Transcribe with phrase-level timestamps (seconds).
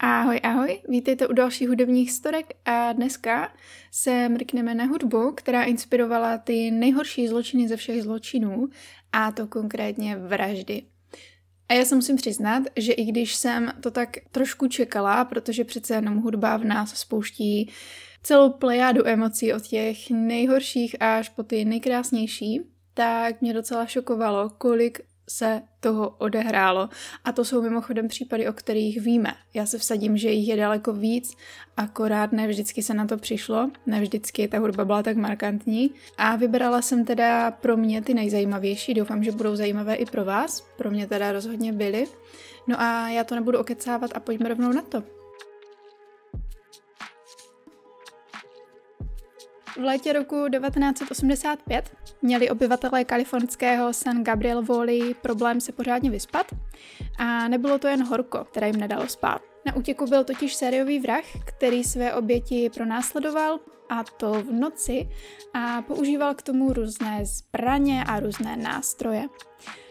[0.00, 3.52] Ahoj, ahoj, vítejte u dalších hudebních storek a dneska
[3.90, 8.68] se mrkneme na hudbu, která inspirovala ty nejhorší zločiny ze všech zločinů,
[9.12, 10.82] a to konkrétně vraždy.
[11.68, 15.94] A já se musím přiznat, že i když jsem to tak trošku čekala, protože přece
[15.94, 17.70] jenom hudba v nás spouští
[18.22, 22.60] celou plejádu emocí od těch nejhorších až po ty nejkrásnější,
[22.94, 26.88] tak mě docela šokovalo, kolik se toho odehrálo.
[27.24, 29.34] A to jsou mimochodem případy, o kterých víme.
[29.54, 31.36] Já se vsadím, že jich je daleko víc,
[31.76, 35.90] akorát ne vždycky se na to přišlo, ne vždycky ta hudba byla tak markantní.
[36.18, 40.60] A vybrala jsem teda pro mě ty nejzajímavější, doufám, že budou zajímavé i pro vás.
[40.60, 42.06] Pro mě teda rozhodně byly.
[42.66, 45.02] No a já to nebudu okecávat a pojďme rovnou na to.
[49.78, 56.46] V létě roku 1985 měli obyvatelé kalifornského San Gabriel Valley problém se pořádně vyspat
[57.18, 59.42] a nebylo to jen horko, které jim nedalo spát.
[59.66, 63.58] Na útěku byl totiž sériový vrah, který své oběti pronásledoval
[63.88, 65.08] a to v noci
[65.54, 69.28] a používal k tomu různé zbraně a různé nástroje.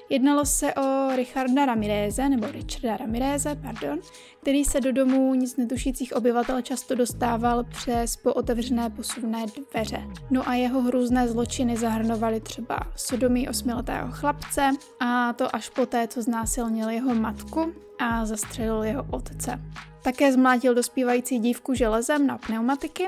[0.09, 3.99] Jednalo se o Richarda Ramireze, nebo Richarda Ramireze, pardon,
[4.41, 10.03] který se do domů nic netušících obyvatel často dostával přes pootevřené posuvné dveře.
[10.29, 16.21] No a jeho hrůzné zločiny zahrnovaly třeba sodomí osmiletého chlapce a to až poté, co
[16.21, 19.61] znásilnil jeho matku a zastřelil jeho otce.
[20.03, 23.07] Také zmlátil dospívající dívku železem na pneumatiky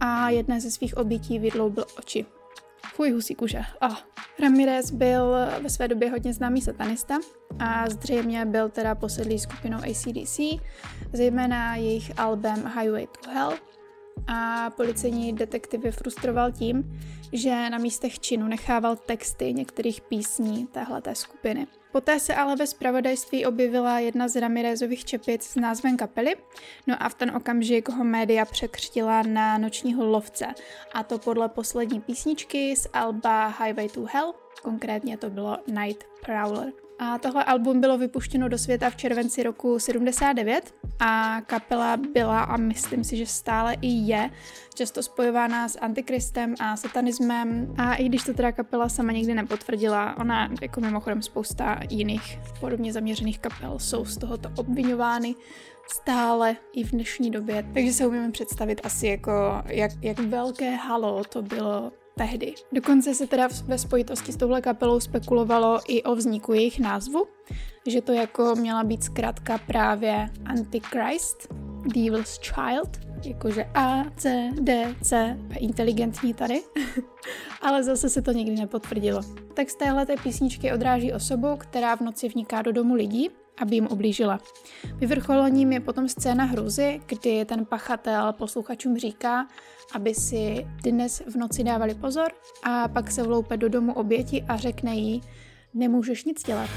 [0.00, 2.26] a jedné ze svých obětí vydloubil oči.
[2.98, 3.60] Fuj, husí kůže.
[3.80, 3.96] Oh.
[4.40, 7.18] Ramirez byl ve své době hodně známý satanista
[7.58, 10.40] a zřejmě byl teda posedlý skupinou ACDC,
[11.12, 13.52] zejména jejich album Highway to Hell.
[14.26, 17.00] A policejní detektivy frustroval tím,
[17.32, 21.66] že na místech činu nechával texty některých písní téhleté skupiny.
[21.92, 26.36] Poté se ale ve spravodajství objevila jedna z Ramirezových čepic s názvem kapely,
[26.86, 30.46] no a v ten okamžik ho média překřtila na nočního lovce,
[30.92, 36.87] a to podle poslední písničky z Alba Highway to Hell, konkrétně to bylo Night Prowler.
[36.98, 42.56] A tohle album bylo vypuštěno do světa v červenci roku 79 a kapela byla a
[42.56, 44.30] myslím si, že stále i je
[44.74, 50.16] často spojována s antikristem a satanismem a i když to teda kapela sama nikdy nepotvrdila,
[50.18, 55.34] ona jako mimochodem spousta jiných podobně zaměřených kapel jsou z tohoto obvinovány
[55.88, 57.64] stále i v dnešní době.
[57.74, 59.32] Takže se umíme představit asi jako,
[59.66, 62.54] jak, jak velké halo to bylo tehdy.
[62.72, 67.26] Dokonce se teda ve spojitosti s touhle kapelou spekulovalo i o vzniku jejich názvu,
[67.86, 71.48] že to jako měla být zkrátka právě Antichrist,
[71.94, 76.62] Devil's Child, jakože A, C, D, C inteligentní tady,
[77.62, 79.20] ale zase se to nikdy nepotvrdilo.
[79.54, 83.30] Text téhle písničky odráží osobu, která v noci vniká do domu lidí
[83.60, 84.40] aby jim ublížila.
[84.94, 89.46] Vyvrcholením je potom scéna hruzy, kdy ten pachatel posluchačům říká,
[89.94, 92.28] aby si dnes v noci dávali pozor
[92.64, 95.20] a pak se vloupe do domu oběti a řekne jí,
[95.74, 96.70] nemůžeš nic dělat.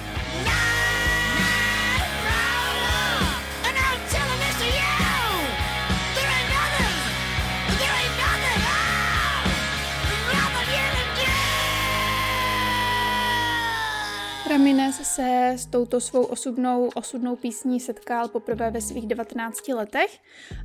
[14.72, 20.20] Ramines se s touto svou osudnou, osudnou písní setkal poprvé ve svých 19 letech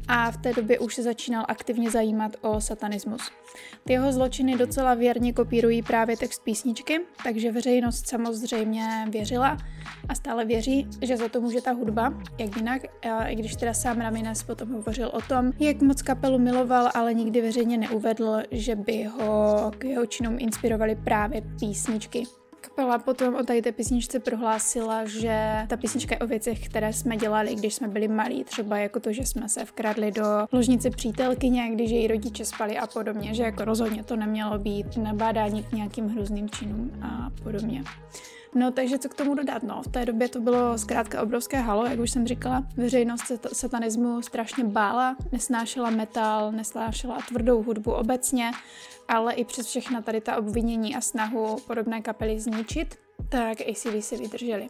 [0.08, 3.30] a v té době už se začínal aktivně zajímat o satanismus.
[3.84, 9.56] Ty jeho zločiny docela věrně kopírují právě text písničky, takže veřejnost samozřejmě věřila
[10.08, 12.82] a stále věří, že za to může ta hudba, jak jinak,
[13.26, 17.40] i když teda sám Ramines potom hovořil o tom, jak moc kapelu miloval, ale nikdy
[17.40, 22.22] veřejně neuvedl, že by ho k jeho činům inspirovaly právě písničky.
[22.60, 27.16] Kapela potom o tady té písničce prohlásila, že ta písnička je o věcech, které jsme
[27.16, 31.70] dělali, když jsme byli malí, třeba jako to, že jsme se vkradli do ložnice přítelkyně,
[31.74, 36.08] když její rodiče spali a podobně, že jako rozhodně to nemělo být nabádání k nějakým
[36.08, 37.84] hruzným činům a podobně.
[38.54, 39.62] No, takže co k tomu dodat?
[39.62, 42.66] No, v té době to bylo zkrátka obrovské halo, jak už jsem říkala.
[42.76, 48.50] Veřejnost se satanismu strašně bála, nesnášela metal, nesnášela tvrdou hudbu obecně,
[49.08, 52.98] ale i přes všechna tady ta obvinění a snahu podobné kapely zničit,
[53.28, 54.68] tak ACDC vydrželi.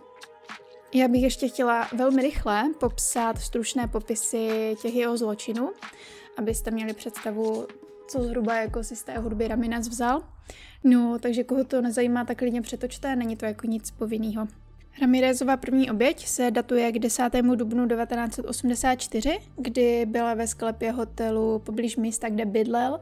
[0.95, 5.71] Já bych ještě chtěla velmi rychle popsat stručné popisy těch jeho zločinů,
[6.37, 7.67] abyste měli představu,
[8.09, 10.23] co zhruba jako si z té hudby Raminez vzal.
[10.89, 14.49] No, takže koho to nezajímá, tak klidně přetočte, není to jako nic povinného.
[15.01, 17.23] Ramirezova první oběť se datuje k 10.
[17.55, 23.01] dubnu 1984, kdy byla ve sklepě hotelu poblíž místa, kde bydlel,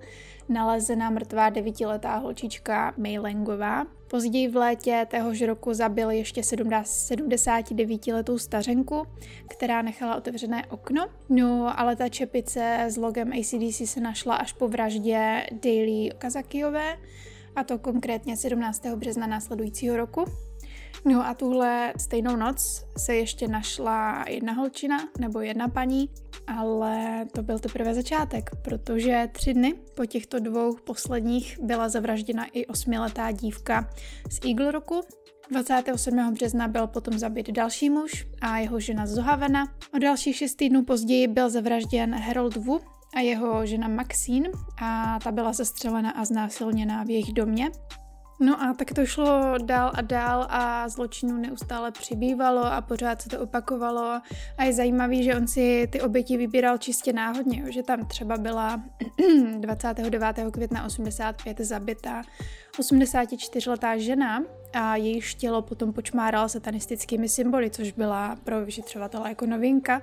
[0.48, 3.86] nalezena mrtvá devítiletá holčička May Langová.
[4.10, 9.06] Později v létě téhož roku zabil ještě 79-letou stařenku,
[9.48, 11.06] která nechala otevřené okno.
[11.28, 16.96] No, ale ta čepice s logem ACDC se našla až po vraždě Daily Kazakiové,
[17.56, 18.86] a to konkrétně 17.
[18.86, 20.24] března následujícího roku.
[21.04, 26.10] No a tuhle stejnou noc se ještě našla jedna holčina nebo jedna paní,
[26.46, 32.66] ale to byl teprve začátek, protože tři dny po těchto dvou posledních byla zavražděna i
[32.66, 33.90] osmiletá dívka
[34.30, 35.00] z Eagle Rocku,
[35.50, 36.34] 27.
[36.34, 39.64] března byl potom zabit další muž a jeho žena Zohavena.
[39.94, 42.80] O dalších šest týdnů později byl zavražděn Harold Wu
[43.14, 44.48] a jeho žena Maxine
[44.82, 47.70] a ta byla zastřelena a znásilněna v jejich domě.
[48.40, 53.28] No a tak to šlo dál a dál a zločinů neustále přibývalo a pořád se
[53.28, 54.20] to opakovalo
[54.58, 58.82] a je zajímavý, že on si ty oběti vybíral čistě náhodně, že tam třeba byla
[59.58, 60.36] 29.
[60.52, 62.22] května 85 zabita
[62.78, 64.42] 84-letá žena
[64.74, 70.02] a její tělo potom počmáral satanistickými symboly, což byla pro vyšetřovatele jako novinka.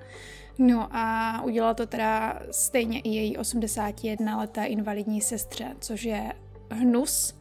[0.58, 6.34] No a udělala to teda stejně i její 81 leté invalidní sestře, což je
[6.72, 7.36] hnus,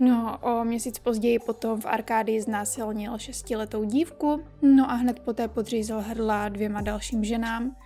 [0.00, 6.00] No, o měsíc později potom v Arkádii znásilnil šestiletou dívku, no a hned poté podřízel
[6.00, 7.76] hrdla dvěma dalším ženám,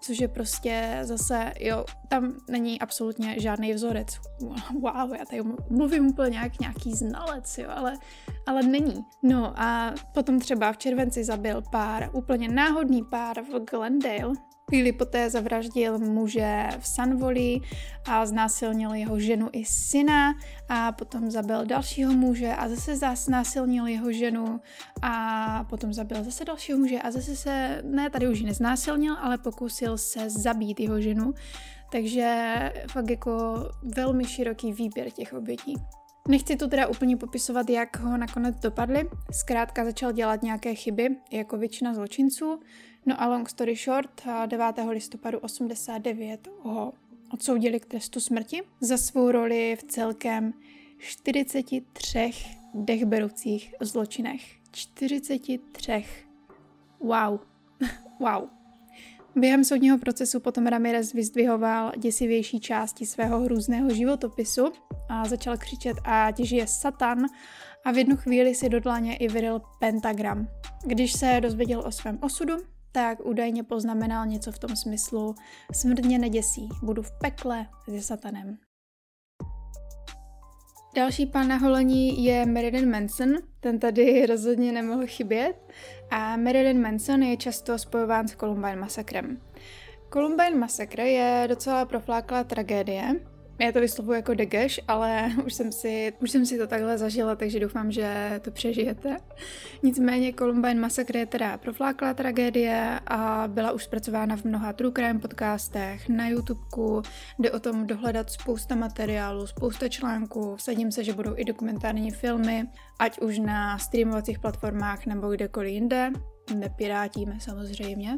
[0.00, 4.08] což je prostě zase, jo, tam není absolutně žádný vzorec.
[4.72, 7.98] Wow, já tady mluvím úplně jak nějaký znalec, jo, ale,
[8.46, 9.04] ale není.
[9.22, 14.34] No a potom třeba v červenci zabil pár, úplně náhodný pár v Glendale,
[14.70, 17.60] Chvíli poté zavraždil muže v Sanvoli
[18.04, 20.34] a znásilnil jeho ženu i syna
[20.68, 24.60] a potom zabil dalšího muže a zase znásilnil jeho ženu
[25.02, 29.98] a potom zabil zase dalšího muže a zase se, ne, tady už neznásilnil, ale pokusil
[29.98, 31.34] se zabít jeho ženu.
[31.92, 35.74] Takže fakt jako velmi široký výběr těch obětí.
[36.28, 39.08] Nechci tu teda úplně popisovat, jak ho nakonec dopadli.
[39.32, 42.60] Zkrátka začal dělat nějaké chyby, jako většina zločinců.
[43.08, 44.76] No a long story short, 9.
[44.90, 46.92] listopadu 89 ho
[47.32, 50.54] odsoudili k trestu smrti za svou roli v celkem
[50.98, 52.32] 43
[52.74, 54.42] dechberoucích zločinech.
[54.70, 56.04] 43.
[57.00, 57.38] Wow.
[58.20, 58.48] wow.
[59.36, 64.72] Během soudního procesu potom Ramirez vyzdvihoval děsivější části svého hrůzného životopisu
[65.08, 67.26] a začal křičet a je satan
[67.84, 70.48] a v jednu chvíli si do dlaně i vyril pentagram.
[70.84, 72.56] Když se dozvěděl o svém osudu,
[72.96, 75.34] tak údajně poznamenal něco v tom smyslu
[75.72, 78.58] smrt mě neděsí, budu v pekle se satanem.
[80.94, 85.72] Další pán na holení je Marilyn Manson, ten tady rozhodně nemohl chybět
[86.10, 89.40] a Marilyn Manson je často spojován s Columbine masakrem.
[90.12, 93.20] Columbine masakr je docela profláklá tragédie,
[93.58, 97.36] já to vyslovuji jako degeš, ale už jsem, si, už jsem si to takhle zažila,
[97.36, 99.16] takže doufám, že to přežijete.
[99.82, 105.18] Nicméně Columbine Massacre je teda profláklá tragédie a byla už zpracována v mnoha true crime
[105.18, 107.02] podcastech, na YouTubeku,
[107.38, 112.64] jde o tom dohledat spousta materiálu, spousta článků, vsadím se, že budou i dokumentární filmy,
[112.98, 116.12] ať už na streamovacích platformách nebo kdekoliv jinde,
[116.54, 118.16] nepirátíme samozřejmě.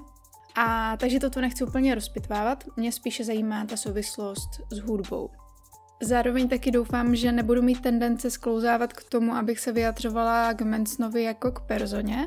[0.60, 5.30] A takže toto nechci úplně rozpitvávat, mě spíše zajímá ta souvislost s hudbou.
[6.02, 11.22] Zároveň taky doufám, že nebudu mít tendence sklouzávat k tomu, abych se vyjadřovala k Mansonovi
[11.22, 12.26] jako k personě,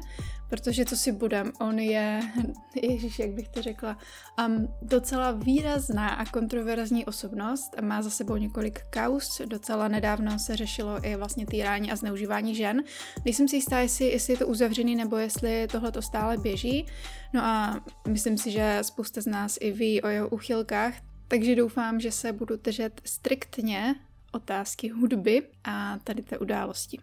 [0.49, 2.21] protože co si budem, on je,
[2.81, 3.97] ježíš, jak bych to řekla,
[4.47, 11.05] um, docela výrazná a kontroverzní osobnost, má za sebou několik kaus, docela nedávno se řešilo
[11.05, 12.83] i vlastně týrání a zneužívání žen.
[13.25, 16.85] Nejsem si jistá, jestli, jestli je to uzavřený nebo jestli tohle to stále běží,
[17.33, 20.93] no a myslím si, že spousta z nás i ví o jeho uchylkách,
[21.31, 23.95] takže doufám, že se budu držet striktně
[24.31, 26.99] otázky hudby a tady té události.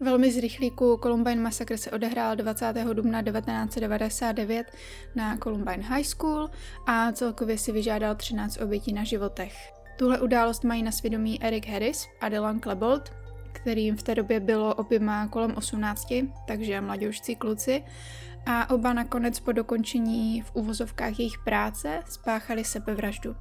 [0.00, 2.72] Velmi z rychlíku Columbine Massacre se odehrál 20.
[2.92, 4.66] dubna 1999
[5.14, 6.50] na Columbine High School
[6.86, 9.72] a celkově si vyžádal 13 obětí na životech.
[9.98, 13.12] Tuhle událost mají na svědomí Eric Harris a Dylan Klebold,
[13.52, 16.06] kterým v té době bylo oběma kolem 18,
[16.46, 17.82] takže mladoušcí kluci,
[18.46, 23.36] a oba nakonec po dokončení v uvozovkách jejich práce spáchali sebevraždu.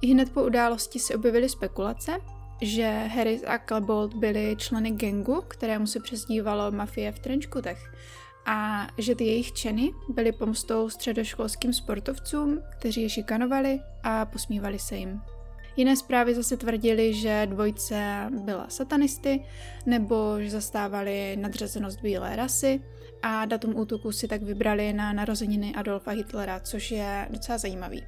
[0.00, 2.12] I hned po události se objevily spekulace,
[2.62, 7.92] že Harris a Klebold byli členy gengu, kterému se přezdívalo Mafie v Trenčkutech
[8.46, 14.96] a že ty jejich čeny byly pomstou středoškolským sportovcům, kteří je šikanovali a posmívali se
[14.96, 15.20] jim.
[15.76, 19.44] Jiné zprávy zase tvrdily, že dvojce byla satanisty
[19.86, 22.80] nebo že zastávali nadřazenost bílé rasy
[23.22, 28.04] a datum útoku si tak vybrali na narozeniny Adolfa Hitlera, což je docela zajímavý.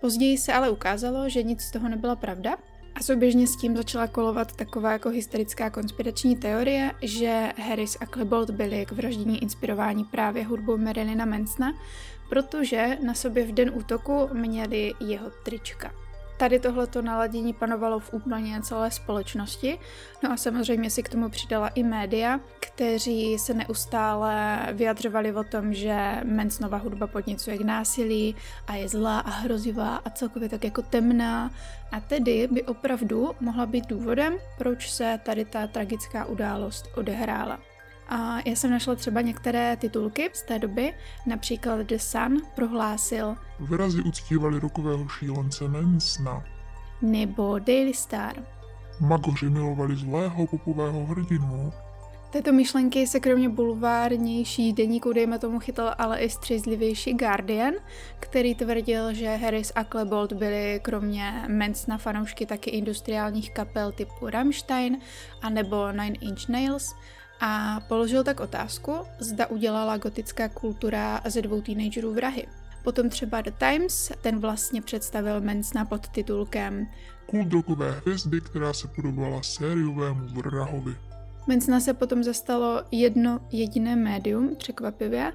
[0.00, 2.56] Později se ale ukázalo, že nic z toho nebyla pravda
[2.94, 8.50] a souběžně s tím začala kolovat taková jako historická konspirační teorie, že Harris a Klebold
[8.50, 11.72] byli k vraždění inspirováni právě hudbou Marilyna Mansona,
[12.28, 16.01] protože na sobě v den útoku měli jeho trička
[16.42, 19.78] tady tohleto naladění panovalo v úplně celé společnosti.
[20.22, 25.74] No a samozřejmě si k tomu přidala i média, kteří se neustále vyjadřovali o tom,
[25.74, 30.82] že Mansonova hudba podnicuje k násilí a je zlá a hrozivá a celkově tak jako
[30.82, 31.50] temná.
[31.92, 37.71] A tedy by opravdu mohla být důvodem, proč se tady ta tragická událost odehrála.
[38.14, 40.94] A já jsem našla třeba některé titulky z té doby,
[41.26, 46.44] například The Sun prohlásil Vyrazy uctívali rokového šílence Mansona.
[47.02, 48.34] Nebo Daily Star.
[49.00, 51.72] Magoři milovali zlého popového hrdinu.
[52.30, 57.74] Této myšlenky se kromě bulvárnější deníku, dejme tomu, chytal ale i střízlivější Guardian,
[58.20, 64.98] který tvrdil, že Harris a Klebold byli kromě Mansona fanoušky taky industriálních kapel typu Rammstein
[65.42, 66.94] a nebo Nine Inch Nails
[67.44, 72.46] a položil tak otázku, zda udělala gotická kultura ze dvou teenagerů vrahy.
[72.84, 76.86] Potom třeba The Times, ten vlastně představil Mansona pod titulkem
[77.26, 80.96] Kult rokové hvězdy, která se podobala sériovému vrahovi.
[81.46, 85.32] Mansona se potom zastalo jedno jediné médium, překvapivě,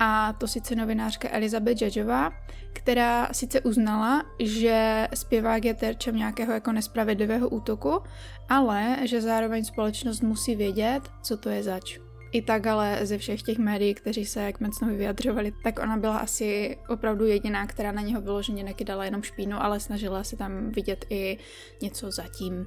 [0.00, 2.32] a to sice novinářka Elizabeth Judgeová,
[2.72, 8.02] která sice uznala, že zpěvák je terčem nějakého jako nespravedlivého útoku,
[8.48, 11.98] ale že zároveň společnost musí vědět, co to je zač.
[12.32, 16.18] I tak ale ze všech těch médií, kteří se k Mansonovi vyjadřovali, tak ona byla
[16.18, 21.04] asi opravdu jediná, která na něho vyloženě nekydala jenom špínu, ale snažila se tam vidět
[21.10, 21.38] i
[21.82, 22.66] něco zatím.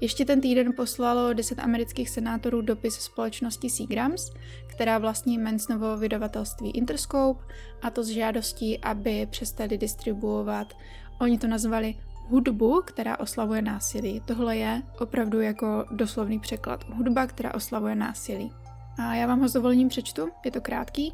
[0.00, 4.30] Ještě ten týden poslalo 10 amerických senátorů dopis společnosti Seagrams,
[4.66, 7.44] která vlastní Mansonovo vydavatelství Interscope,
[7.82, 10.74] a to s žádostí, aby přestali distribuovat,
[11.20, 11.94] oni to nazvali
[12.28, 14.22] hudbu, která oslavuje násilí.
[14.24, 16.84] Tohle je opravdu jako doslovný překlad.
[16.88, 18.52] Hudba, která oslavuje násilí.
[18.98, 21.12] A já vám ho s dovolením přečtu, je to krátký.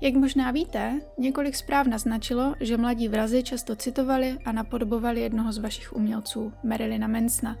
[0.00, 5.58] Jak možná víte, několik zpráv naznačilo, že mladí vrazi často citovali a napodobovali jednoho z
[5.58, 7.56] vašich umělců, Marilyna Mansona.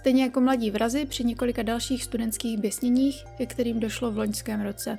[0.00, 4.98] Stejně jako mladí vrazi při několika dalších studentských běsněních, ke kterým došlo v loňském roce.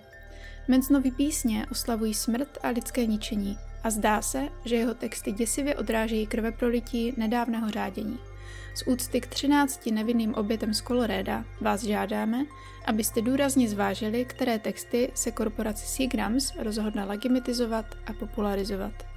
[0.67, 6.27] Mansonovy písně oslavují smrt a lidské ničení a zdá se, že jeho texty děsivě odrážejí
[6.27, 8.19] krveprolití nedávného řádění.
[8.75, 12.45] Z úcty k 13 nevinným obětem z Koloréda vás žádáme,
[12.85, 19.10] abyste důrazně zvážili, které texty se korporace Seagrams rozhodla legitimizovat a popularizovat.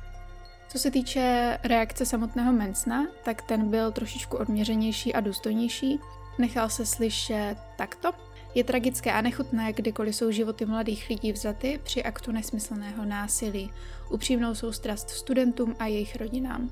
[0.74, 6.00] Co se týče reakce samotného Mansona, tak ten byl trošičku odměřenější a důstojnější.
[6.38, 8.12] Nechal se slyšet takto.
[8.54, 13.70] Je tragické a nechutné, kdykoliv jsou životy mladých lidí vzaty při aktu nesmyslného násilí.
[14.10, 16.70] Upřímnou soustrast studentům a jejich rodinám.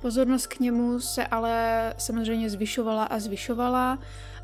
[0.00, 3.98] Pozornost k němu se ale samozřejmě zvyšovala a zvyšovala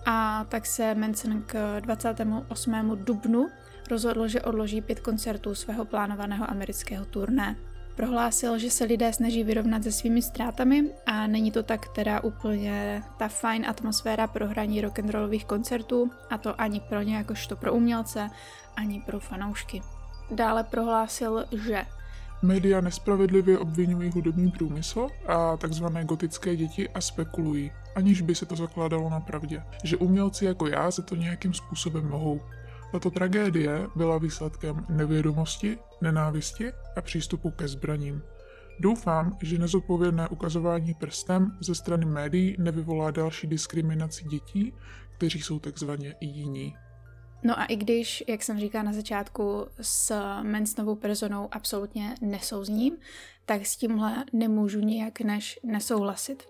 [0.07, 2.75] a tak se Manson k 28.
[2.95, 3.49] dubnu
[3.91, 7.57] rozhodl, že odloží pět koncertů svého plánovaného amerického turné.
[7.97, 13.03] Prohlásil, že se lidé snaží vyrovnat se svými ztrátami a není to tak teda úplně
[13.19, 18.31] ta fajn atmosféra pro hraní rock'n'rollových koncertů a to ani pro ně jakožto pro umělce,
[18.77, 19.83] ani pro fanoušky.
[20.31, 21.85] Dále prohlásil, že
[22.43, 28.57] Média nespravedlivě obvinují hudební průmysl a takzvané gotické děti a spekulují, aniž by se to
[28.57, 32.41] zakládalo na pravdě, že umělci jako já se to nějakým způsobem mohou.
[32.93, 38.23] Tato tragédie byla výsledkem nevědomosti, nenávisti a přístupu ke zbraním.
[38.81, 44.73] Doufám, že nezodpovědné ukazování prstem ze strany médií nevyvolá další diskriminaci dětí,
[45.17, 46.77] kteří jsou takzvaně jiní.
[47.43, 52.97] No a i když, jak jsem říkala na začátku, s Mansonovou personou absolutně nesouzním,
[53.47, 56.43] tak s tímhle nemůžu nijak než nesouhlasit.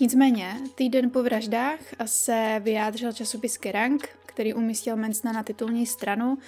[0.00, 6.38] Nicméně, týden po vraždách se vyjádřil časopis Kerrang, který umístil Mansona na titulní stranu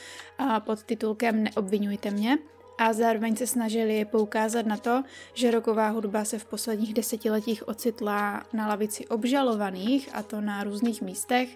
[0.58, 2.38] pod titulkem Neobvinujte mě,
[2.78, 5.02] a zároveň se snažili poukázat na to,
[5.34, 11.02] že roková hudba se v posledních desetiletích ocitla na lavici obžalovaných, a to na různých
[11.02, 11.48] místech,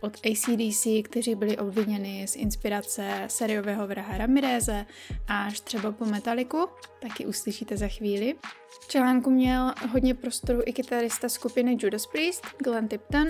[0.00, 4.86] od ACDC, kteří byli obviněni z inspirace seriového vraha Ramireze,
[5.28, 6.68] až třeba po Metaliku,
[6.98, 8.34] taky uslyšíte za chvíli.
[8.80, 13.26] V článku měl hodně prostoru i kytarista skupiny Judas Priest, Glenn Tipton,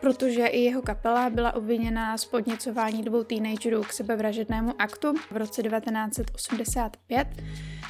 [0.00, 5.62] protože i jeho kapela byla obviněna z podněcování dvou teenagerů k sebevražednému aktu v roce
[5.62, 7.26] 1980 85.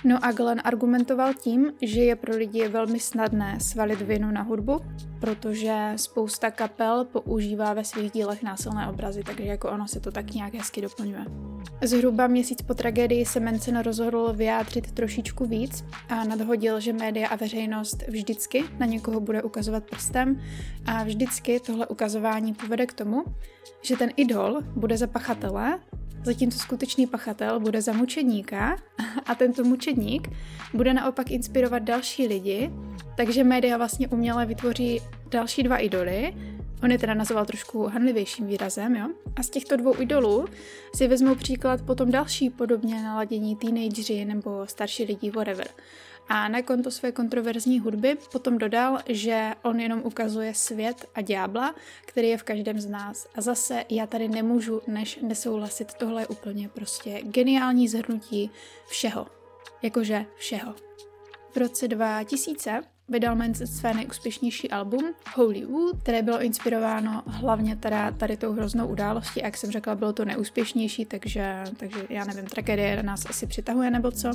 [0.04, 4.80] No a Glenn argumentoval tím, že je pro lidi velmi snadné svalit vinu na hudbu,
[5.22, 10.30] protože spousta kapel používá ve svých dílech násilné obrazy, takže jako ono se to tak
[10.30, 11.24] nějak hezky doplňuje.
[11.82, 17.36] Zhruba měsíc po tragédii se Manson rozhodl vyjádřit trošičku víc a nadhodil, že média a
[17.36, 20.40] veřejnost vždycky na někoho bude ukazovat prstem
[20.86, 23.24] a vždycky tohle ukazování povede k tomu,
[23.82, 25.78] že ten idol bude za pachatele
[26.24, 28.76] zatímco skutečný pachatel bude za mučedníka
[29.26, 30.28] a tento mučedník
[30.74, 32.70] bude naopak inspirovat další lidi,
[33.16, 35.00] takže média vlastně uměle vytvoří
[35.32, 36.34] další dva idoly,
[36.82, 39.08] On je teda nazval trošku hanlivějším výrazem, jo?
[39.36, 40.46] A z těchto dvou idolů
[40.96, 45.68] si vezmou příklad potom další podobně naladění teenageři nebo starší lidi, whatever.
[46.28, 51.74] A na konto své kontroverzní hudby potom dodal, že on jenom ukazuje svět a ďábla,
[52.06, 53.26] který je v každém z nás.
[53.34, 58.50] A zase já tady nemůžu než nesouhlasit, tohle je úplně prostě geniální zhrnutí
[58.86, 59.26] všeho.
[59.82, 60.74] Jakože všeho.
[61.52, 68.10] V roce 2000 vydal Manson své nejúspěšnější album Holy Wood, které bylo inspirováno hlavně teda
[68.10, 69.40] tady tou hroznou událostí.
[69.42, 74.10] Jak jsem řekla, bylo to neúspěšnější, takže, takže já nevím, tragédie nás asi přitahuje nebo
[74.10, 74.30] co.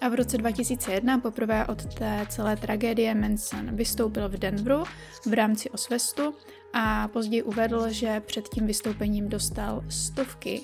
[0.00, 4.84] A v roce 2001 poprvé od té celé tragédie Manson vystoupil v Denveru
[5.26, 6.34] v rámci osvestu
[6.72, 10.60] a později uvedl, že před tím vystoupením dostal stovky,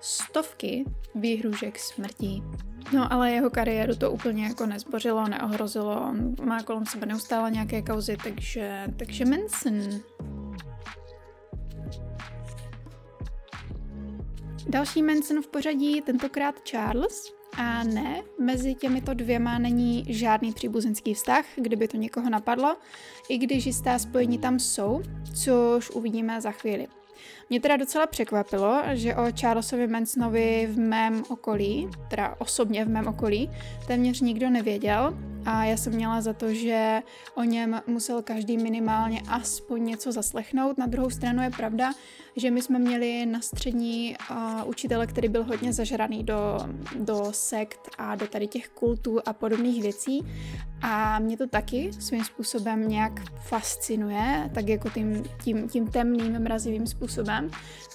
[0.00, 2.42] stovky výhružek smrtí.
[2.92, 7.82] No ale jeho kariéru to úplně jako nezbořilo, neohrozilo, on má kolem sebe neustále nějaké
[7.82, 10.00] kauzy, takže, takže Manson.
[14.68, 21.44] Další Manson v pořadí, tentokrát Charles, a ne, mezi těmito dvěma není žádný příbuzenský vztah,
[21.56, 22.76] kdyby to někoho napadlo,
[23.28, 25.02] i když jistá spojení tam jsou,
[25.34, 26.86] což uvidíme za chvíli.
[27.52, 33.06] Mě teda docela překvapilo, že o Charlesovi Mansonovi v mém okolí, teda osobně v mém
[33.06, 33.50] okolí,
[33.86, 35.14] téměř nikdo nevěděl
[35.46, 37.02] a já jsem měla za to, že
[37.34, 40.78] o něm musel každý minimálně aspoň něco zaslechnout.
[40.78, 41.92] Na druhou stranu je pravda,
[42.36, 44.36] že my jsme měli na střední uh,
[44.68, 46.58] učitele, který byl hodně zažraný do,
[46.98, 50.26] do sekt a do tady těch kultů a podobných věcí
[50.82, 56.86] a mě to taky svým způsobem nějak fascinuje, tak jako tím, tím, tím temným, mrazivým
[56.86, 57.41] způsobem.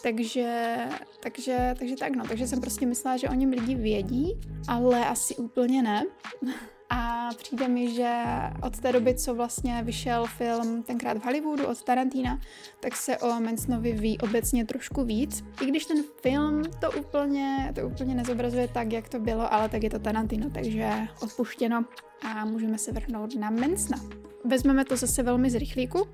[0.04, 0.78] Takže,
[1.20, 5.36] takže, takže tak no, takže jsem prostě myslela, že o něm lidi vědí, ale asi
[5.36, 6.06] úplně ne.
[6.90, 8.24] A přijde mi, že
[8.64, 12.40] od té doby, co vlastně vyšel film tenkrát v Hollywoodu od Tarantina,
[12.80, 15.44] tak se o Mansonovi ví obecně trošku víc.
[15.62, 19.84] I když ten film to úplně, to úplně nezobrazuje tak, jak to bylo, ale tak
[19.84, 20.90] je to Tarantino, takže
[21.22, 21.86] odpuštěno
[22.22, 24.02] a můžeme se vrhnout na Mansona.
[24.46, 26.08] Vezmeme to zase velmi z rychlíku.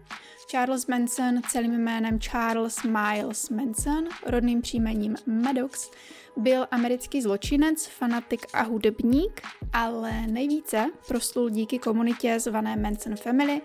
[0.52, 5.92] Charles Manson, celým jménem Charles Miles Manson, rodným příjmením Maddox,
[6.38, 9.42] byl americký zločinec, fanatik a hudebník,
[9.74, 13.62] ale nejvíce proslul díky komunitě zvané Manson Family,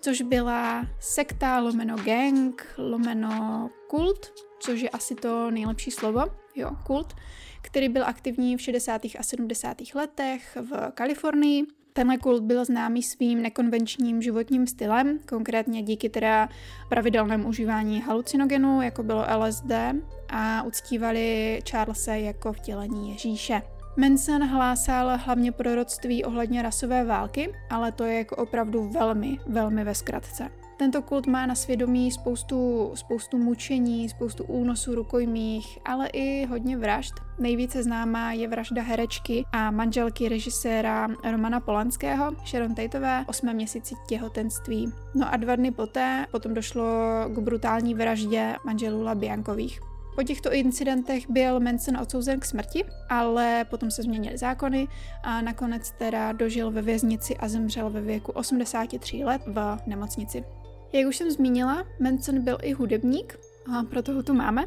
[0.00, 7.14] což byla sekta lomeno gang, lomeno kult, což je asi to nejlepší slovo, jo, kult,
[7.62, 9.02] který byl aktivní v 60.
[9.18, 9.76] a 70.
[9.94, 16.48] letech v Kalifornii Tenhle kult byl známý svým nekonvenčním životním stylem, konkrétně díky teda
[16.88, 19.72] pravidelnému užívání halucinogenů, jako bylo LSD,
[20.28, 23.62] a uctívali Charlesa jako vtělení Ježíše.
[23.96, 29.94] Manson hlásal hlavně proroctví ohledně rasové války, ale to je jako opravdu velmi, velmi ve
[29.94, 30.59] zkratce.
[30.80, 37.14] Tento kult má na svědomí spoustu, spoustu mučení, spoustu únosů rukojmích, ale i hodně vražd.
[37.38, 44.92] Nejvíce známá je vražda herečky a manželky režiséra Romana Polanského, Sharon Tateové, osmé měsíci těhotenství.
[45.14, 46.84] No a dva dny poté potom došlo
[47.28, 49.80] k brutální vraždě manželů Labiankových.
[50.16, 54.88] Po těchto incidentech byl Manson odsouzen k smrti, ale potom se změnily zákony
[55.22, 60.44] a nakonec teda dožil ve věznici a zemřel ve věku 83 let v nemocnici.
[60.92, 63.38] Jak už jsem zmínila, Manson byl i hudebník,
[63.72, 64.64] a proto ho tu máme.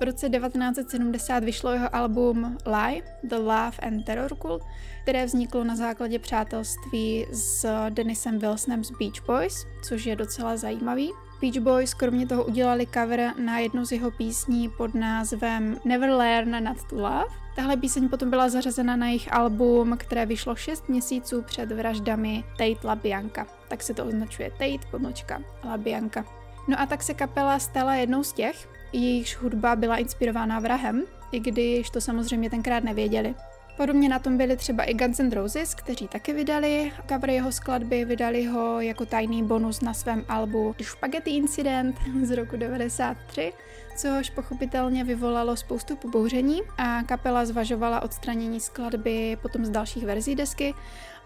[0.00, 4.62] V roce 1970 vyšlo jeho album Lie, The Love and Terror Cult,
[5.02, 11.10] které vzniklo na základě přátelství s Denisem Wilsonem z Beach Boys, což je docela zajímavý.
[11.40, 16.64] Beach Boys kromě toho udělali cover na jednu z jeho písní pod názvem Never Learn
[16.64, 17.24] Not to Love.
[17.56, 22.88] Tahle píseň potom byla zařazena na jejich album, které vyšlo 6 měsíců před vraždami Tate
[22.88, 23.46] LaBianca.
[23.68, 26.24] Tak se to označuje Tate, pomlčka LaBianca.
[26.68, 31.40] No a tak se kapela stala jednou z těch, jejichž hudba byla inspirována vrahem, i
[31.40, 33.34] když to samozřejmě tenkrát nevěděli.
[33.78, 38.04] Podobně na tom byli třeba i Guns N' Roses, kteří taky vydali cover jeho skladby,
[38.04, 43.52] vydali ho jako tajný bonus na svém albu Spaghetti Incident z roku 93,
[43.96, 50.74] což pochopitelně vyvolalo spoustu pobouření a kapela zvažovala odstranění skladby potom z dalších verzí desky,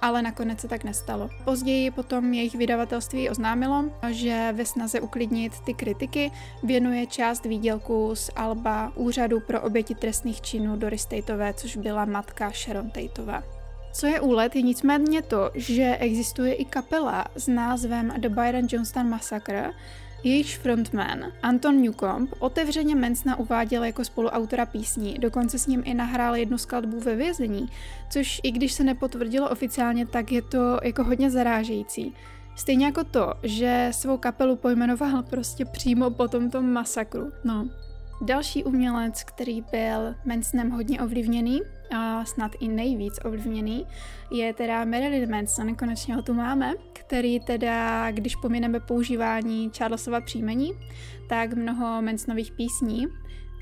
[0.03, 1.31] ale nakonec se tak nestalo.
[1.45, 6.31] Později potom jejich vydavatelství oznámilo, že ve snaze uklidnit ty kritiky
[6.63, 12.51] věnuje část výdělku z Alba Úřadu pro oběti trestných činů Doris Tateové, což byla matka
[12.51, 13.43] Sharon Tateové.
[13.93, 19.09] Co je úlet, je nicméně to, že existuje i kapela s názvem The Byron Johnston
[19.09, 19.71] Massacre,
[20.25, 26.37] Jejíž frontman Anton Newcomb otevřeně Mansona uváděl jako spoluautora písní, dokonce s ním i nahrál
[26.37, 27.69] jednu skladbu ve vězení,
[28.11, 32.15] což i když se nepotvrdilo oficiálně, tak je to jako hodně zarážející.
[32.57, 37.33] Stejně jako to, že svou kapelu pojmenoval prostě přímo po tomto masakru.
[37.45, 37.69] No.
[38.23, 41.61] Další umělec, který byl Mansonem hodně ovlivněný,
[41.97, 43.87] a snad i nejvíc ovlivněný,
[44.31, 50.73] je teda Marilyn Manson, konečně ho tu máme, který teda, když pomineme používání Charlesova příjmení,
[51.29, 53.07] tak mnoho Mansonových písní,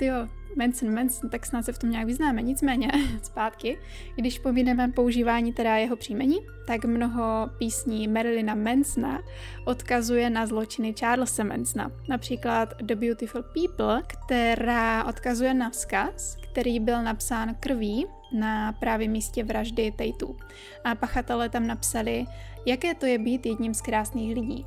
[0.01, 2.43] tyjo, Manson, Manson, tak snad se v tom nějak vyznáme.
[2.43, 2.91] Nicméně,
[3.23, 3.79] zpátky,
[4.17, 6.37] když pomineme používání teda jeho příjmení,
[6.67, 9.19] tak mnoho písní Marilyna Mansona
[9.65, 11.91] odkazuje na zločiny Charlesa Mansona.
[12.09, 19.45] Například The Beautiful People, která odkazuje na vzkaz, který byl napsán krví na právě místě
[19.45, 20.37] vraždy Tateů.
[20.85, 22.27] A pachatelé tam napsali,
[22.67, 24.67] jaké to je být jedním z krásných lidí.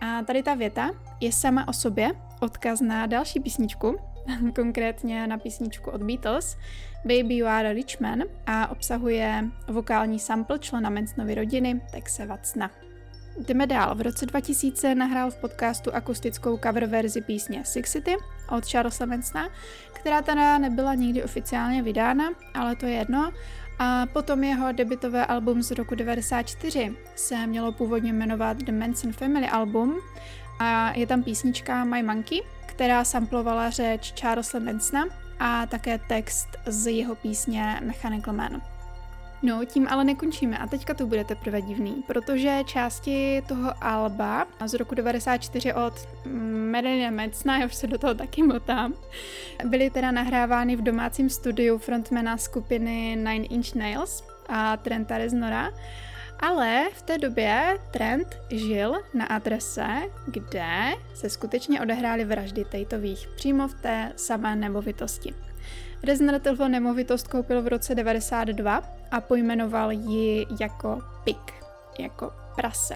[0.00, 2.10] A tady ta věta je sama o sobě
[2.40, 3.96] odkaz na další písničku,
[4.54, 6.56] konkrétně na písničku od Beatles,
[7.04, 12.70] Baby You Are a Rich Man a obsahuje vokální sample člena Mansonovy rodiny Texe Watsona.
[13.46, 13.94] Jdeme dál.
[13.94, 18.16] V roce 2000 nahrál v podcastu akustickou cover verzi písně Six City
[18.56, 19.48] od Charlesa Mansona,
[19.92, 23.32] která teda nebyla nikdy oficiálně vydána, ale to je jedno.
[23.78, 29.48] A potom jeho debitové album z roku 94 se mělo původně jmenovat The Manson Family
[29.48, 30.00] Album
[30.58, 32.42] a je tam písnička My Monkey,
[32.78, 35.04] která samplovala řeč Charlesa Mansona
[35.38, 38.62] a také text z jeho písně Mechanical Man.
[39.42, 44.74] No, tím ale nekončíme a teďka to bude teprve divný, protože části toho Alba z
[44.74, 46.08] roku 94 od
[46.70, 48.94] Marilyn Mansona, já už se do toho taky motám,
[49.64, 55.70] byly teda nahrávány v domácím studiu frontmana skupiny Nine Inch Nails a Trenta Reznora,
[56.40, 59.86] ale v té době Trent žil na adrese,
[60.26, 65.34] kde se skutečně odehrály vraždy Tateových, přímo v té samé nemovitosti.
[66.02, 71.54] Reznor tuto nemovitost koupil v roce 92 a pojmenoval ji jako pik,
[71.98, 72.94] jako prase.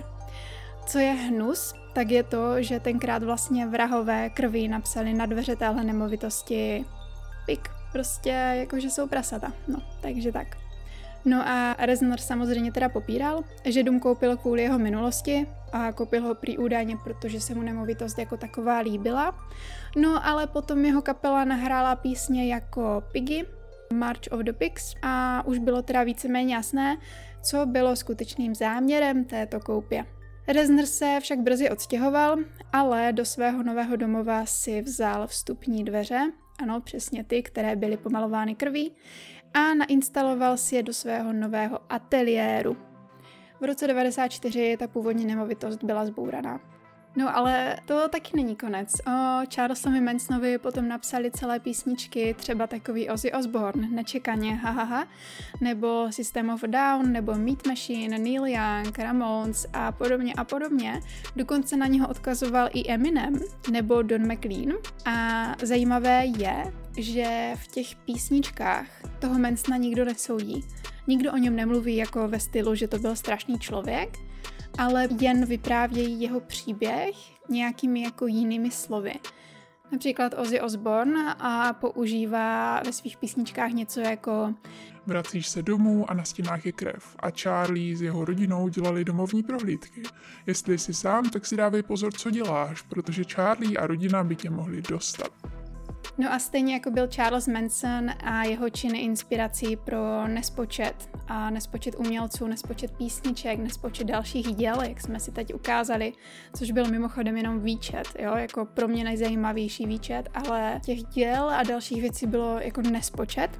[0.87, 5.85] Co je hnus, tak je to, že tenkrát vlastně vrahové krví napsali na dveře téhle
[5.85, 6.85] nemovitosti
[7.46, 7.68] pik.
[7.92, 9.52] Prostě jako, že jsou prasata.
[9.68, 10.57] No, takže tak.
[11.24, 16.35] No a Reznor samozřejmě teda popíral, že dům koupil kvůli jeho minulosti a koupil ho
[16.35, 19.38] prý údajně, protože se mu nemovitost jako taková líbila.
[19.96, 23.44] No ale potom jeho kapela nahrála písně jako Piggy,
[23.92, 26.96] March of the Pigs a už bylo teda víceméně jasné,
[27.42, 30.06] co bylo skutečným záměrem této koupě.
[30.48, 32.37] Reznor se však brzy odstěhoval,
[32.72, 36.32] ale do svého nového domova si vzal vstupní dveře,
[36.62, 38.92] ano, přesně ty, které byly pomalovány krví,
[39.54, 42.76] a nainstaloval si je do svého nového ateliéru.
[43.60, 46.71] V roce 94 ta původní nemovitost byla zbouraná.
[47.16, 48.92] No ale to taky není konec.
[49.07, 55.07] O Charlesovi Mansonovi potom napsali celé písničky, třeba takový Ozzy Osbourne, nečekaně, hahaha,
[55.61, 61.01] nebo System of Down, nebo Meat Machine, Neil Young, Ramones a podobně a podobně.
[61.37, 63.35] Dokonce na něho odkazoval i Eminem,
[63.70, 64.72] nebo Don McLean.
[65.05, 68.87] A zajímavé je, že v těch písničkách
[69.18, 70.64] toho Mansona nikdo nesoudí.
[71.07, 74.18] Nikdo o něm nemluví jako ve stylu, že to byl strašný člověk,
[74.78, 77.16] ale jen vyprávějí jeho příběh
[77.48, 79.12] nějakými jako jinými slovy.
[79.92, 84.54] Například Ozzy Osbourne a používá ve svých písničkách něco jako
[85.06, 89.42] Vracíš se domů a na stěnách je krev a Charlie s jeho rodinou dělali domovní
[89.42, 90.02] prohlídky.
[90.46, 94.50] Jestli jsi sám, tak si dávej pozor, co děláš, protože Charlie a rodina by tě
[94.50, 95.62] mohli dostat.
[96.18, 101.94] No a stejně jako byl Charles Manson a jeho činy inspirací pro nespočet a nespočet
[101.98, 106.12] umělců, nespočet písniček, nespočet dalších děl, jak jsme si teď ukázali,
[106.57, 111.62] což byl mimochodem jenom výčet, jo, jako pro mě nejzajímavější výčet, ale těch děl a
[111.62, 113.51] dalších věcí bylo jako nespočet.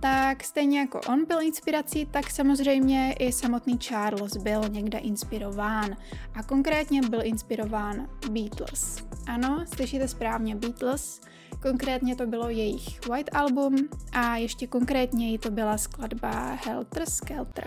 [0.00, 5.96] Tak stejně jako on byl inspirací, tak samozřejmě i samotný Charles byl někde inspirován.
[6.34, 8.96] A konkrétně byl inspirován Beatles.
[9.26, 11.20] Ano, slyšíte správně Beatles,
[11.62, 13.76] Konkrétně to bylo jejich White Album
[14.12, 17.64] a ještě konkrétněji to byla skladba Helter Skelter.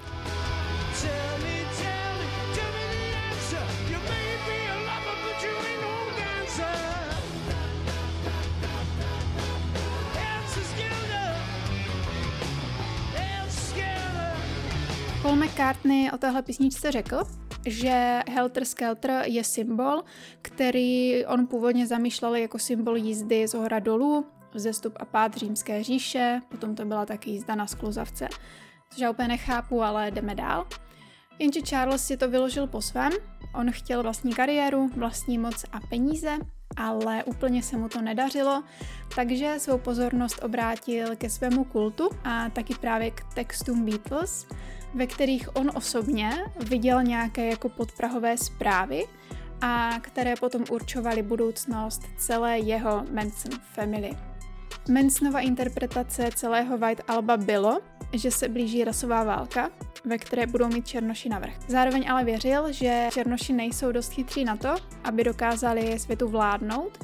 [15.22, 17.24] Paul McCartney o téhle písničce řekl,
[17.66, 20.04] že Helter Skelter je symbol,
[20.42, 26.42] který on původně zamýšlel jako symbol jízdy z hora dolů, vzestup a pád římské říše,
[26.50, 28.28] potom to byla taky jízda na skluzavce,
[28.90, 30.68] což já úplně nechápu, ale jdeme dál.
[31.40, 33.12] Jenže Charles si to vyložil po svém,
[33.56, 36.38] on chtěl vlastní kariéru, vlastní moc a peníze,
[36.78, 38.64] ale úplně se mu to nedařilo,
[39.16, 44.48] takže svou pozornost obrátil ke svému kultu a taky právě k textům Beatles,
[44.94, 46.32] ve kterých on osobně
[46.70, 49.06] viděl nějaké jako podprahové zprávy
[49.62, 54.12] a které potom určovaly budoucnost celé jeho Manson family.
[54.90, 57.80] Mansonova interpretace celého White Alba bylo,
[58.14, 59.72] že se blíží rasová válka,
[60.06, 61.54] ve které budou mít černoši navrh.
[61.68, 66.98] Zároveň ale věřil, že černoši nejsou dost chytří na to, aby dokázali světu vládnout.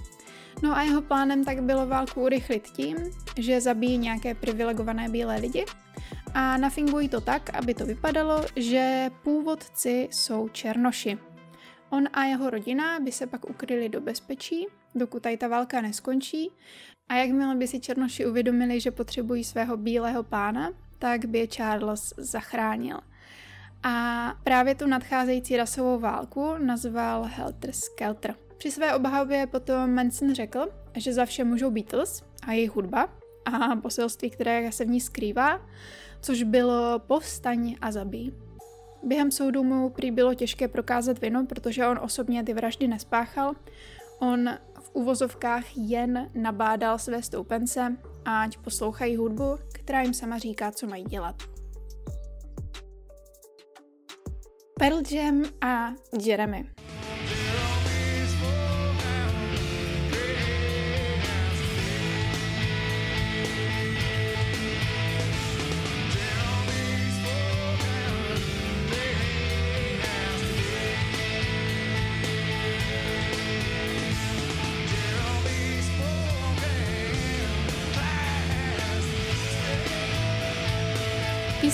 [0.63, 2.97] No a jeho plánem tak bylo válku urychlit tím,
[3.37, 5.65] že zabijí nějaké privilegované bílé lidi
[6.33, 11.17] a nafingují to tak, aby to vypadalo, že původci jsou černoši.
[11.89, 16.51] On a jeho rodina by se pak ukryli do bezpečí, dokud tady ta válka neskončí
[17.09, 22.13] a jakmile by si černoši uvědomili, že potřebují svého bílého pána, tak by je Charles
[22.17, 22.99] zachránil.
[23.83, 28.35] A právě tu nadcházející rasovou válku nazval Helter Skelter.
[28.57, 33.09] Při své obhajobě potom Manson řekl, že za vše můžou Beatles a jejich hudba
[33.45, 35.61] a poselství, které se v ní skrývá,
[36.21, 38.31] což bylo povstaň a zabij.
[39.03, 43.53] Během soudu mu prý bylo těžké prokázat vinu, protože on osobně ty vraždy nespáchal.
[44.19, 49.57] On v uvozovkách jen nabádal své stoupence, ať poslouchají hudbu,
[49.89, 51.35] která jim sama říká, co mají dělat.
[54.79, 56.69] Pearl Jam a Jeremy.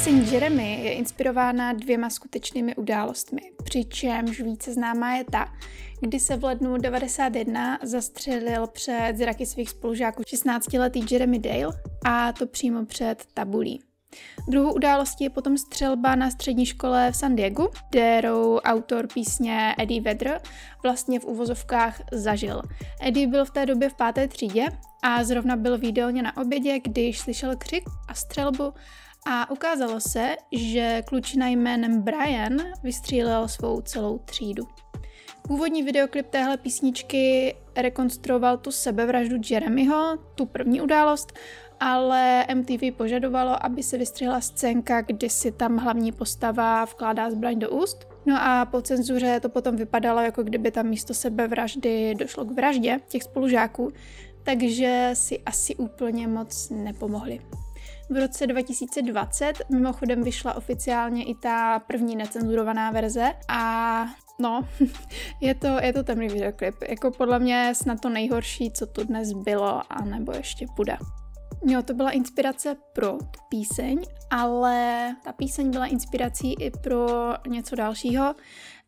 [0.06, 5.54] Píseň Jeremy je inspirována dvěma skutečnými událostmi, přičemž více známá je ta,
[6.02, 12.48] kdy se v lednu 91 zastřelil před zraky svých spolužáků 16-letý Jeremy Dale a to
[12.48, 13.82] přímo před tabulí.
[14.48, 20.02] Druhou událostí je potom střelba na střední škole v San Diego, kterou autor písně Eddie
[20.02, 20.42] Vedder
[20.84, 22.62] vlastně v uvozovkách zažil.
[23.02, 24.66] Eddie byl v té době v páté třídě
[25.04, 28.74] a zrovna byl v jídelně na obědě, když slyšel křik a střelbu
[29.26, 34.68] a ukázalo se, že klučina jménem Brian vystřílel svou celou třídu.
[35.42, 41.34] Původní videoklip téhle písničky rekonstruoval tu sebevraždu Jeremyho, tu první událost,
[41.80, 47.70] ale MTV požadovalo, aby se vystřihla scénka, kdy si tam hlavní postava vkládá zbraň do
[47.70, 48.08] úst.
[48.26, 53.00] No a po cenzuře to potom vypadalo, jako kdyby tam místo sebevraždy došlo k vraždě
[53.08, 53.92] těch spolužáků,
[54.44, 57.40] takže si asi úplně moc nepomohli.
[58.10, 64.06] V roce 2020 mimochodem vyšla oficiálně i ta první necenzurovaná verze a
[64.40, 64.68] no,
[65.42, 66.76] je to, je to temný videoklip.
[66.90, 70.98] Jako podle mě snad to nejhorší, co tu dnes bylo, a nebo ještě bude.
[71.68, 77.76] Jo, to byla inspirace pro tu píseň, ale ta píseň byla inspirací i pro něco
[77.76, 78.36] dalšího,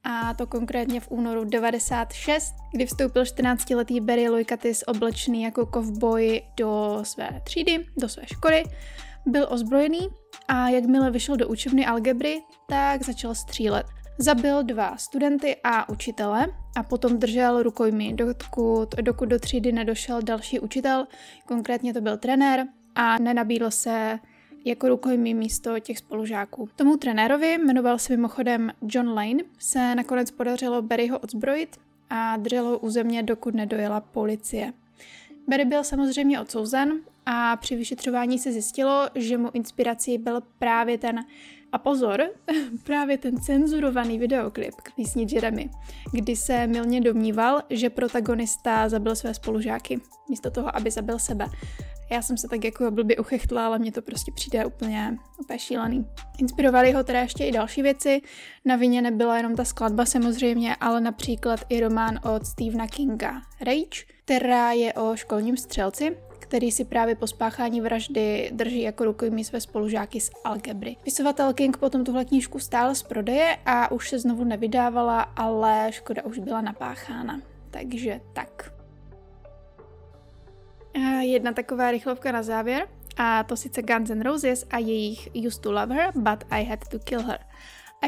[0.04, 7.00] a to konkrétně v únoru 96, kdy vstoupil 14-letý Barry Loikatis oblečený jako kovboj do
[7.04, 8.64] své třídy, do své školy
[9.28, 10.10] byl ozbrojený
[10.48, 13.86] a jakmile vyšel do učebny algebry, tak začal střílet.
[14.20, 20.60] Zabil dva studenty a učitele a potom držel rukojmi, dokud, dokud do třídy nedošel další
[20.60, 21.08] učitel,
[21.46, 24.20] konkrétně to byl trenér a nenabídl se
[24.66, 26.70] jako rukojmí místo těch spolužáků.
[26.76, 31.78] Tomu trenérovi, jmenoval se mimochodem John Lane, se nakonec podařilo Barryho odzbrojit
[32.10, 34.74] a držel ho u země, dokud nedojela policie.
[35.48, 41.20] Barry byl samozřejmě odsouzen a při vyšetřování se zjistilo, že mu inspirací byl právě ten,
[41.72, 42.24] a pozor,
[42.84, 45.70] právě ten cenzurovaný videoklip k písni Jeremy,
[46.12, 51.46] kdy se milně domníval, že protagonista zabil své spolužáky, místo toho, aby zabil sebe.
[52.12, 56.06] Já jsem se tak jako blbě uchechtla, ale mně to prostě přijde úplně, úplně šílený.
[56.38, 58.22] Inspirovali ho teda ještě i další věci.
[58.66, 64.06] Na vině nebyla jenom ta skladba samozřejmě, ale například i román od Stephena Kinga Rage,
[64.26, 69.62] která je o školním střelci, který si právě po spáchání vraždy drží jako rukojmí své
[69.62, 70.96] spolužáky z algebry.
[71.04, 76.26] Pisovatel King potom tuhle knížku stál z prodeje a už se znovu nevydávala, ale škoda
[76.26, 77.42] už byla napáchána.
[77.72, 78.72] Takže tak.
[81.22, 82.88] Jedna taková rychlovka na závěr.
[83.18, 86.80] A to sice Guns N' Roses a jejich Used to Love Her, But I Had
[86.92, 87.40] to Kill Her.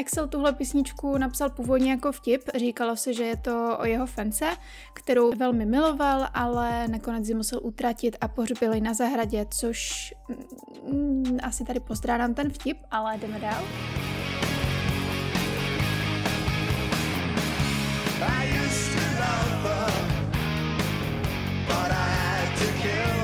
[0.00, 4.56] Axel tuhle písničku napsal původně jako vtip, říkalo se, že je to o jeho fence,
[4.94, 10.14] kterou velmi miloval, ale nakonec ji musel utratit a pohřbili na zahradě, což
[10.92, 13.64] mm, asi tady postrádám ten vtip, ale jdeme dál.
[18.22, 19.92] I used to love her,
[21.66, 23.19] but I had to kill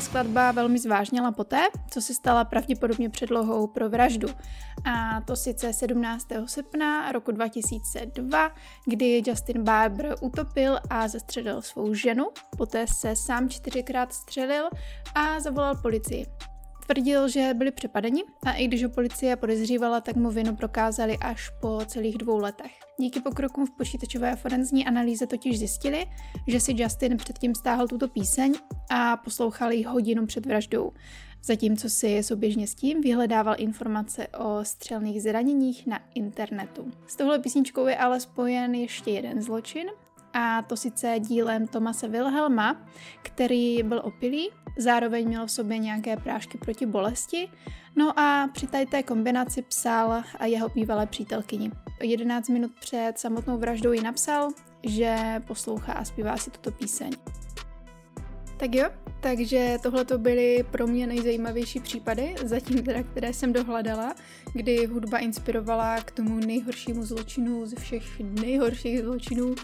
[0.00, 1.60] Skladba velmi zvážněla poté,
[1.90, 4.28] co se stala pravděpodobně předlohou pro vraždu.
[4.84, 6.26] A to sice 17.
[6.46, 8.50] srpna roku 2002,
[8.86, 12.24] kdy Justin Bieber utopil a zastřelil svou ženu,
[12.56, 14.64] poté se sám čtyřikrát střelil
[15.14, 16.26] a zavolal policii.
[16.90, 21.50] Tvrdil, že byli přepadeni a i když ho policie podezřívala, tak mu vinu prokázali až
[21.60, 22.72] po celých dvou letech.
[22.98, 26.06] Díky pokrokům v počítačové forenzní analýze totiž zjistili,
[26.46, 28.54] že si Justin předtím stáhl tuto píseň
[28.90, 30.92] a poslouchal ji hodinu před vraždou,
[31.42, 36.90] zatímco si souběžně s tím vyhledával informace o střelných zraněních na internetu.
[37.06, 39.86] S tohle písničkou je ale spojen ještě jeden zločin,
[40.32, 42.86] a to sice dílem Tomase Wilhelma,
[43.22, 47.48] který byl opilý, zároveň měl v sobě nějaké prášky proti bolesti,
[47.96, 51.70] no a při té kombinaci psal a jeho bývalé přítelkyni.
[52.02, 54.48] 11 minut před samotnou vraždou ji napsal,
[54.82, 57.10] že poslouchá a zpívá si tuto píseň.
[58.56, 64.14] Tak jo, takže tohle to byly pro mě nejzajímavější případy, zatím teda, které jsem dohledala,
[64.52, 69.54] kdy hudba inspirovala k tomu nejhoršímu zločinu ze všech nejhorších zločinů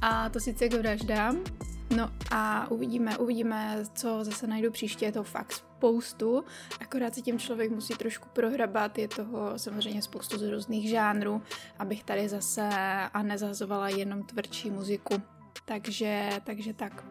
[0.00, 1.44] a to sice k vraždám.
[1.90, 6.44] No a uvidíme, uvidíme, co zase najdu příště, je to fakt spoustu,
[6.80, 11.42] akorát se tím člověk musí trošku prohrabat, je toho samozřejmě spoustu z různých žánrů,
[11.78, 12.68] abych tady zase
[13.12, 15.22] a nezahazovala jenom tvrdší muziku.
[15.64, 17.04] Takže, takže tak.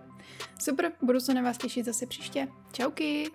[0.59, 2.47] Super, budu se na vás těšit zase příště.
[2.71, 3.31] Čauky!